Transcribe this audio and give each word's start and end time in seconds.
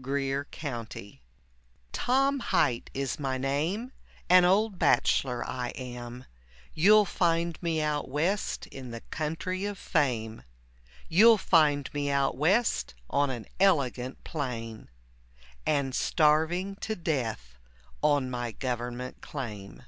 GREER 0.00 0.46
COUNTY 0.50 1.22
Tom 1.92 2.40
Hight 2.40 2.90
is 2.92 3.20
my 3.20 3.38
name, 3.38 3.92
an 4.28 4.44
old 4.44 4.80
bachelor 4.80 5.44
I 5.48 5.68
am, 5.76 6.24
You'll 6.74 7.04
find 7.04 7.56
me 7.62 7.80
out 7.80 8.08
West 8.08 8.66
in 8.66 8.90
the 8.90 9.02
country 9.12 9.64
of 9.64 9.78
fame, 9.78 10.42
You'll 11.08 11.38
find 11.38 11.88
me 11.94 12.10
out 12.10 12.36
West 12.36 12.94
on 13.08 13.30
an 13.30 13.46
elegant 13.60 14.24
plain, 14.24 14.88
And 15.64 15.94
starving 15.94 16.74
to 16.80 16.96
death 16.96 17.56
on 18.02 18.28
my 18.28 18.50
government 18.50 19.20
claim. 19.20 19.84